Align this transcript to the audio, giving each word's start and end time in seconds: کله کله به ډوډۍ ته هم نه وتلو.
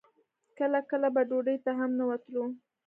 کله 0.57 0.79
کله 0.89 1.07
به 1.15 1.21
ډوډۍ 1.29 1.57
ته 1.65 1.71
هم 1.79 1.91
نه 1.99 2.03
وتلو. 2.09 2.43